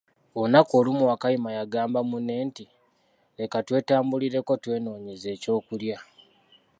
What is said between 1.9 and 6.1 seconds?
munne nti, leka twetambulireko twenonyeze eky'okulya.